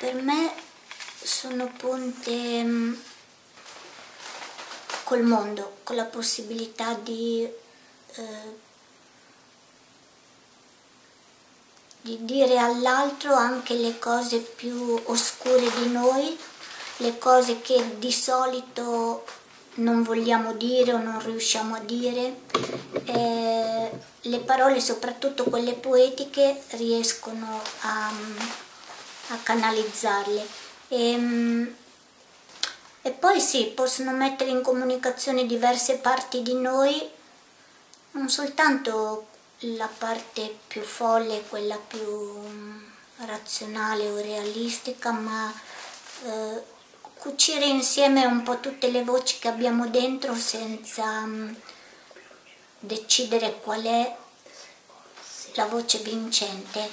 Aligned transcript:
Per 0.00 0.14
me 0.14 0.50
sono 1.22 1.70
ponte 1.76 2.64
mm, 2.64 2.94
col 5.04 5.22
mondo, 5.22 5.76
con 5.82 5.94
la 5.94 6.06
possibilità 6.06 6.94
di, 6.94 7.46
eh, 8.14 8.56
di 12.00 12.24
dire 12.24 12.58
all'altro 12.58 13.34
anche 13.34 13.74
le 13.74 13.98
cose 13.98 14.38
più 14.38 14.98
oscure 15.04 15.70
di 15.82 15.90
noi, 15.90 16.34
le 16.96 17.18
cose 17.18 17.60
che 17.60 17.98
di 17.98 18.10
solito 18.10 19.26
non 19.74 20.02
vogliamo 20.02 20.54
dire 20.54 20.94
o 20.94 20.98
non 20.98 21.22
riusciamo 21.22 21.74
a 21.74 21.80
dire. 21.80 22.40
Eh, 23.04 23.90
le 24.22 24.38
parole, 24.40 24.80
soprattutto 24.80 25.44
quelle 25.44 25.74
poetiche, 25.74 26.62
riescono 26.70 27.60
a, 27.80 28.10
a 29.30 29.36
canalizzarle. 29.42 30.46
E, 30.88 31.74
e 33.02 33.10
poi 33.12 33.40
sì, 33.40 33.64
possono 33.74 34.12
mettere 34.12 34.50
in 34.50 34.62
comunicazione 34.62 35.46
diverse 35.46 35.98
parti 35.98 36.42
di 36.42 36.54
noi, 36.54 37.08
non 38.12 38.28
soltanto 38.28 39.26
la 39.64 39.88
parte 39.88 40.58
più 40.66 40.82
folle, 40.82 41.44
quella 41.48 41.76
più 41.76 42.38
mm, 42.38 42.84
razionale 43.26 44.08
o 44.08 44.16
realistica, 44.16 45.12
ma 45.12 45.52
eh, 46.24 46.62
cucire 47.18 47.66
insieme 47.66 48.24
un 48.24 48.42
po' 48.42 48.60
tutte 48.60 48.90
le 48.90 49.04
voci 49.04 49.38
che 49.38 49.48
abbiamo 49.48 49.88
dentro 49.88 50.34
senza 50.34 51.20
mm, 51.20 51.54
decidere 52.80 53.60
qual 53.60 53.82
è 53.82 54.16
la 55.54 55.66
voce 55.66 55.98
vincente, 55.98 56.88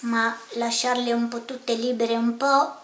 ma 0.00 0.36
lasciarle 0.54 1.12
un 1.12 1.28
po' 1.28 1.44
tutte 1.44 1.74
libere 1.74 2.16
un 2.16 2.36
po'. 2.36 2.74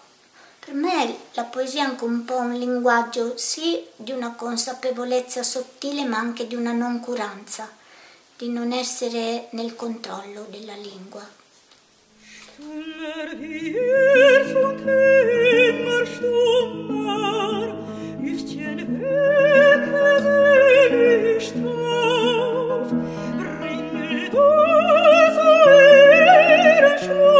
Per 0.58 0.74
me 0.74 1.16
la 1.32 1.44
poesia 1.44 1.82
è 1.82 1.86
anche 1.86 2.04
un 2.04 2.24
po' 2.24 2.36
un 2.36 2.54
linguaggio 2.54 3.36
sì 3.36 3.84
di 3.96 4.12
una 4.12 4.34
consapevolezza 4.34 5.42
sottile 5.42 6.04
ma 6.04 6.18
anche 6.18 6.46
di 6.46 6.54
una 6.54 6.72
noncuranza, 6.72 7.68
di 8.36 8.48
non 8.48 8.72
essere 8.72 9.48
nel 9.50 9.74
controllo 9.74 10.46
della 10.50 10.74
lingua. 10.74 11.38
Stummer 12.60 13.28
hier 13.40 14.44
sunt 14.52 14.80
immer 14.80 16.06
stummer, 16.06 16.79
ihre 27.10 27.39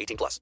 18 0.01 0.17
plus. 0.17 0.41